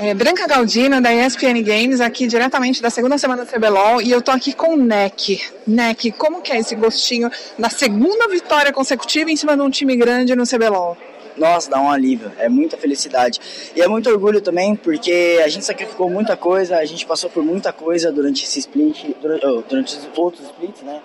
[0.00, 4.22] É, Branca Galdina, da ESPN Games, aqui diretamente da segunda semana do CBLOL, e eu
[4.22, 5.42] tô aqui com o Neck.
[5.66, 7.28] Neck, como que é esse gostinho
[7.58, 10.96] da segunda vitória consecutiva em cima de um time grande no CBLOL?
[11.36, 13.40] Nossa, dá um alívio, é muita felicidade.
[13.74, 17.42] E é muito orgulho também, porque a gente sacrificou muita coisa, a gente passou por
[17.42, 21.02] muita coisa durante esse split, durante, oh, durante os outros splits, né?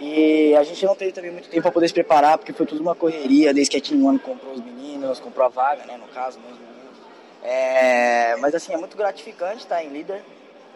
[0.00, 2.80] E a gente não teve também muito tempo para poder se preparar, porque foi tudo
[2.80, 6.08] uma correria, desde que a Team One comprou os meninos, comprou a vaga, né, no
[6.08, 6.73] caso, meninos.
[7.44, 10.24] É, mas assim, é muito gratificante estar em líder,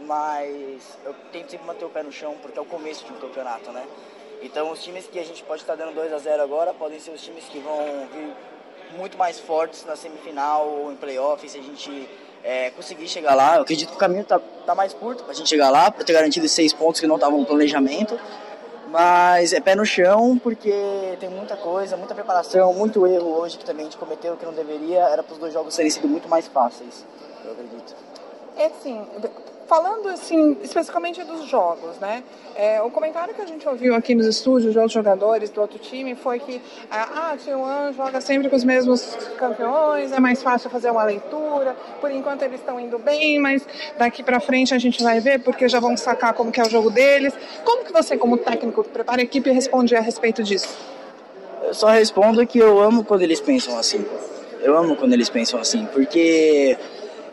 [0.01, 3.17] mas eu tento sempre manter o pé no chão, porque é o começo de um
[3.17, 3.85] campeonato, né?
[4.43, 7.11] Então os times que a gente pode estar dando 2 a 0 agora podem ser
[7.11, 8.33] os times que vão vir
[8.97, 12.09] muito mais fortes na semifinal ou em playoff, se a gente
[12.45, 13.57] é, conseguir chegar lá.
[13.57, 16.05] Eu acredito que o caminho tá, tá mais curto para a gente chegar lá, para
[16.05, 18.19] ter garantido seis pontos que não estavam no planejamento.
[18.91, 20.73] Mas é pé no chão porque
[21.21, 24.53] tem muita coisa, muita preparação, muito erro hoje que também a gente cometeu que não
[24.53, 25.01] deveria.
[25.01, 27.05] Era para os dois jogos serem sido muito mais fáceis,
[27.45, 27.95] eu acredito.
[28.57, 29.07] É assim,
[29.69, 32.25] falando assim, especificamente dos jogos, né?
[32.57, 35.79] É, o comentário que a gente ouviu aqui nos estúdios de outros jogadores do outro
[35.79, 40.91] time foi que ah, T1 joga sempre com os mesmos campeões, é mais fácil fazer
[40.91, 41.77] uma leitura.
[42.01, 43.65] Por enquanto eles estão indo bem, mas
[43.99, 46.71] daqui para frente a gente vai ver porque já vão sacar como que é o
[46.71, 47.35] jogo deles.
[47.63, 50.69] Como que você, como técnico que prepara a equipe, responde a respeito disso?
[51.63, 54.05] Eu só respondo que eu amo quando eles pensam assim.
[54.63, 56.77] Eu amo quando eles pensam assim, porque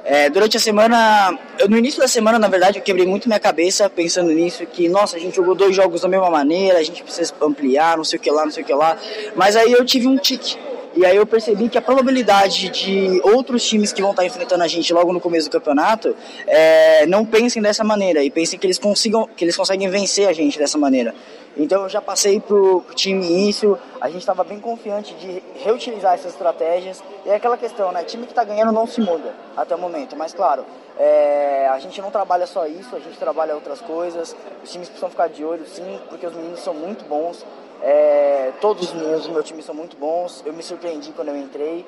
[0.07, 3.39] é, durante a semana, eu, no início da semana, na verdade, eu quebrei muito minha
[3.39, 7.01] cabeça pensando nisso, que, nossa, a gente jogou dois jogos da mesma maneira, a gente
[7.01, 8.95] precisa ampliar, não sei o que lá, não sei o que lá.
[9.35, 10.57] Mas aí eu tive um tique.
[10.95, 14.67] E aí eu percebi que a probabilidade de outros times que vão estar enfrentando a
[14.67, 16.15] gente logo no começo do campeonato
[16.47, 20.31] é, não pensem dessa maneira e pensem que eles consigam, que eles conseguem vencer a
[20.31, 21.13] gente dessa maneira.
[21.57, 26.31] Então eu já passei pro, time isso, a gente estava bem confiante de reutilizar essas
[26.31, 27.03] estratégias.
[27.25, 28.03] E é aquela questão, né?
[28.03, 30.15] Time que está ganhando não se muda até o momento.
[30.15, 30.65] Mas claro,
[30.97, 34.33] é, a gente não trabalha só isso, a gente trabalha outras coisas.
[34.63, 37.45] Os times precisam ficar de olho, sim, porque os meninos são muito bons.
[37.81, 40.43] É, todos os do meu time são muito bons.
[40.45, 41.85] Eu me surpreendi quando eu entrei.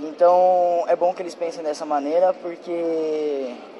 [0.00, 2.70] Então é bom que eles pensem dessa maneira, porque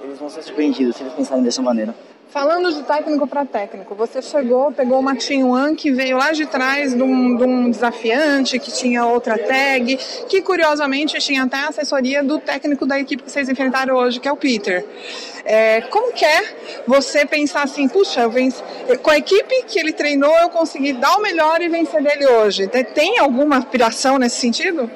[0.03, 1.95] eles vão ser surpreendidos se eles pensarem dessa maneira.
[2.31, 6.45] Falando de técnico para técnico, você chegou, pegou uma Team One que veio lá de
[6.45, 9.97] trás de um, de um, desafiante, que tinha outra tag,
[10.29, 14.29] que curiosamente tinha até a assessoria do técnico da equipe que vocês enfrentaram hoje, que
[14.29, 14.85] é o Peter.
[15.43, 18.63] É, como que é você pensar assim, puxa, eu venci,
[19.03, 22.69] com a equipe que ele treinou eu consegui dar o melhor e vencer dele hoje?
[22.95, 24.91] Tem alguma aspiração nesse sentido?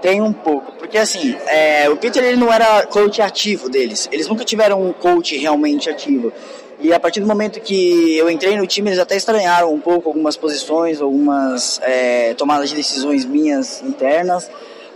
[0.00, 4.28] Tem um pouco, porque assim, é, o Peter ele não era coach ativo deles, eles
[4.28, 6.32] nunca tiveram um coach realmente ativo.
[6.80, 10.08] E a partir do momento que eu entrei no time, eles até estranharam um pouco
[10.08, 14.48] algumas posições, algumas é, tomadas de decisões minhas internas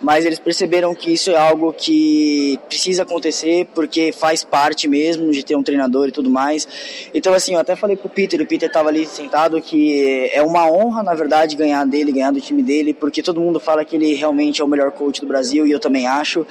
[0.02, 5.44] mas eles perceberam que isso é algo que precisa acontecer porque faz parte mesmo de
[5.44, 6.66] ter um treinador e tudo mais.
[7.14, 10.70] Então, assim, eu até falei pro Peter, o Peter estava ali sentado, que é uma
[10.70, 14.14] honra, na verdade, ganhar dele, ganhar do time dele, porque todo mundo fala que ele
[14.14, 16.44] realmente é o melhor coach do Brasil e eu também acho.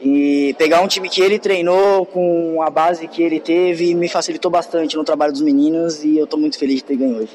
[0.00, 4.50] E pegar um time que ele treinou com a base que ele teve me facilitou
[4.50, 7.30] bastante no trabalho dos meninos e eu estou muito feliz de ter ganho hoje.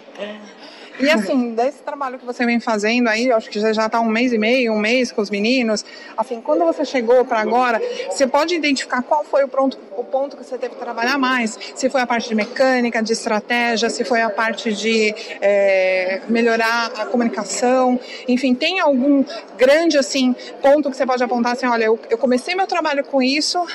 [1.00, 4.34] E assim, desse trabalho que você vem fazendo aí, acho que já está um mês
[4.34, 5.86] e meio, um mês com os meninos,
[6.18, 10.36] assim, quando você chegou para agora, você pode identificar qual foi o ponto, o ponto
[10.36, 11.58] que você teve que trabalhar mais?
[11.74, 16.92] Se foi a parte de mecânica, de estratégia, se foi a parte de é, melhorar
[16.98, 19.24] a comunicação, enfim, tem algum
[19.58, 23.22] grande, assim, ponto que você pode apontar assim, olha, eu, eu comecei meu trabalho com
[23.22, 23.66] isso,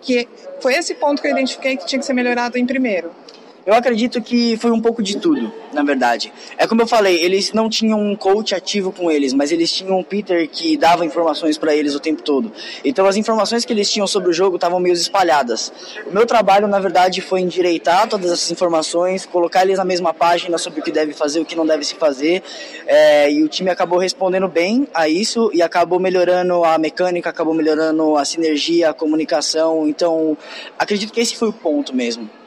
[0.00, 0.28] que
[0.60, 3.10] foi esse ponto que eu identifiquei que tinha que ser melhorado em primeiro?
[3.68, 6.32] Eu acredito que foi um pouco de tudo, na verdade.
[6.56, 9.98] É como eu falei, eles não tinham um coach ativo com eles, mas eles tinham
[9.98, 12.50] um Peter que dava informações para eles o tempo todo.
[12.82, 15.70] Então as informações que eles tinham sobre o jogo estavam meio espalhadas.
[16.06, 20.56] O meu trabalho, na verdade, foi endireitar todas essas informações, colocar eles na mesma página
[20.56, 22.42] sobre o que deve fazer, o que não deve se fazer.
[22.86, 27.52] É, e o time acabou respondendo bem a isso e acabou melhorando a mecânica, acabou
[27.52, 29.86] melhorando a sinergia, a comunicação.
[29.86, 30.38] Então
[30.78, 32.37] acredito que esse foi o ponto mesmo.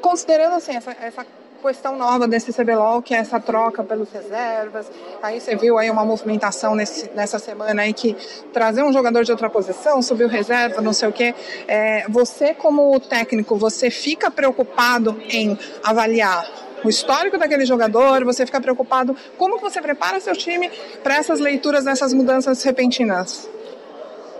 [0.00, 1.26] Considerando assim, essa, essa
[1.62, 4.90] questão nova desse CBLOL, que é essa troca pelos reservas.
[5.22, 8.16] Aí você viu aí uma movimentação nesse, nessa semana aí que
[8.52, 11.34] trazer um jogador de outra posição, subir o reserva, não sei o quê.
[11.66, 16.48] É, você, como técnico, você fica preocupado em avaliar
[16.84, 20.70] o histórico daquele jogador, você fica preocupado como você prepara seu time
[21.02, 23.48] para essas leituras dessas mudanças repentinas?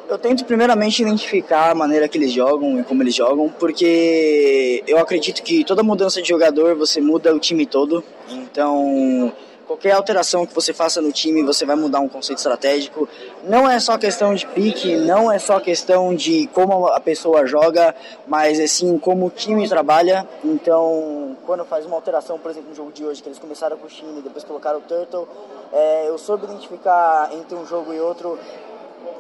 [0.09, 4.99] Eu tento primeiramente identificar a maneira que eles jogam e como eles jogam, porque eu
[4.99, 8.03] acredito que toda mudança de jogador você muda o time todo.
[8.31, 9.31] Então,
[9.67, 13.07] qualquer alteração que você faça no time, você vai mudar um conceito estratégico.
[13.45, 17.95] não é só questão de pique, não é só questão de como a pessoa joga,
[18.27, 20.27] mas assim como o time trabalha.
[20.43, 23.87] Então, quando faz uma alteração, por exemplo, no jogo de hoje, que eles começaram com
[23.87, 25.29] o Chile, depois colocaram o Turtle,
[25.71, 28.39] é, eu soube identificar entre um jogo e outro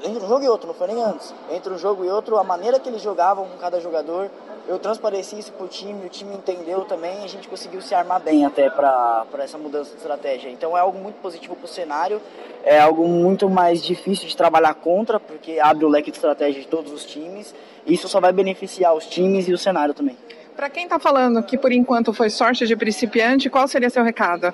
[0.05, 1.35] entre um jogo e outro, não foi nem antes.
[1.51, 4.31] Entre um jogo e outro, a maneira que eles jogavam com cada jogador,
[4.69, 8.45] eu transpareci isso pro time, o time entendeu também a gente conseguiu se armar bem
[8.45, 10.51] até para essa mudança de estratégia.
[10.51, 12.21] Então é algo muito positivo pro cenário,
[12.63, 16.69] é algo muito mais difícil de trabalhar contra, porque abre o leque de estratégia de
[16.69, 17.55] todos os times,
[17.87, 20.17] e isso só vai beneficiar os times e o cenário também.
[20.55, 24.53] Para quem está falando que por enquanto foi sorte de principiante, qual seria seu recado?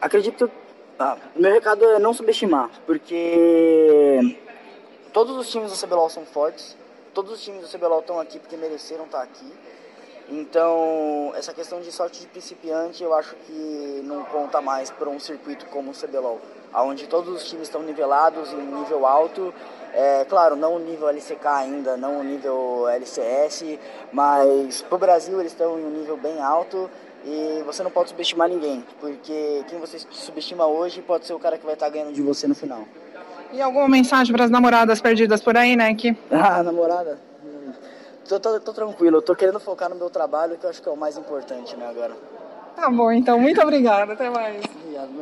[0.00, 0.50] Acredito
[0.98, 4.38] ah, meu recado é não subestimar, porque
[5.12, 6.76] todos os times do CBLOL são fortes,
[7.14, 9.50] todos os times do CBLOL estão aqui porque mereceram estar aqui.
[10.28, 15.18] Então, essa questão de sorte de principiante eu acho que não conta mais para um
[15.18, 16.40] circuito como o CBLOL,
[16.74, 19.52] onde todos os times estão nivelados em nível alto.
[19.92, 23.78] É, claro, não o nível LCK ainda, não o nível LCS,
[24.10, 26.88] mas para o Brasil eles estão em um nível bem alto
[27.24, 31.56] e você não pode subestimar ninguém, porque quem você subestima hoje pode ser o cara
[31.56, 32.84] que vai estar ganhando de você no final.
[33.52, 35.94] E alguma mensagem para as namoradas perdidas por aí, né?
[35.94, 36.16] Que...
[36.30, 37.18] Ah, namorada?
[38.28, 40.88] Tô, tô, tô, tranquilo, eu tô querendo focar no meu trabalho, que eu acho que
[40.88, 42.14] é o mais importante, né, agora.
[42.74, 44.62] Tá bom, então, muito obrigada, até mais.
[44.64, 45.12] Obrigado,